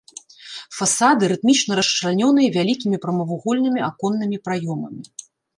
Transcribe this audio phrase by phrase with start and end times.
[0.77, 5.01] Фасады рытмічна расчлянёныя вялікімі прамавугольнымі аконнымі праёмамі.